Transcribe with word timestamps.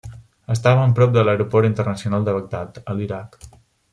Estaven 0.53 0.95
prop 0.99 1.13
de 1.17 1.25
l'Aeroport 1.27 1.69
Internacional 1.69 2.27
de 2.29 2.35
Bagdad, 2.39 2.83
a 2.95 2.99
l'Iraq. 3.01 3.41